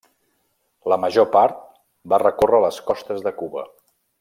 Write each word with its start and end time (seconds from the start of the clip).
La 0.93 0.97
major 1.03 1.27
part 1.35 1.59
va 2.15 2.21
recórrer 2.25 2.63
les 2.65 2.81
costes 2.89 3.23
de 3.29 3.37
Cuba. 3.43 3.69